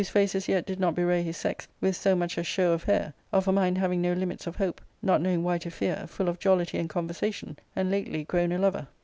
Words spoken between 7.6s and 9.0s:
and lately grown a lover.